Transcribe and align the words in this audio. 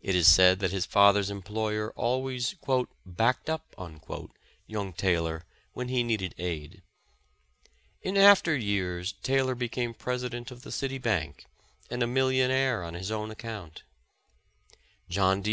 It 0.00 0.16
is 0.16 0.26
said 0.26 0.58
that 0.58 0.72
his 0.72 0.84
father's 0.84 1.30
employer 1.30 1.92
always 1.92 2.56
backed 3.06 3.48
up" 3.48 3.72
young 4.66 4.92
Taylor 4.94 5.44
when 5.74 5.86
he 5.86 6.02
needed 6.02 6.34
aid. 6.38 6.82
In 8.02 8.16
after 8.16 8.56
years, 8.56 9.12
Taylor 9.22 9.54
became 9.54 9.94
President 9.94 10.50
of 10.50 10.62
the 10.62 10.72
City 10.72 10.98
Bank, 10.98 11.44
and 11.88 12.02
a 12.02 12.06
millionaire 12.08 12.82
on 12.82 12.94
his 12.94 13.12
own 13.12 13.30
account. 13.30 13.84
John 15.08 15.42
D. 15.42 15.42